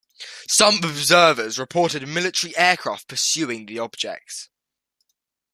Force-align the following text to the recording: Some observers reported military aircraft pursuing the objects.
Some 0.49 0.77
observers 0.83 1.59
reported 1.59 2.07
military 2.07 2.57
aircraft 2.57 3.07
pursuing 3.07 3.67
the 3.67 3.77
objects. 3.77 4.49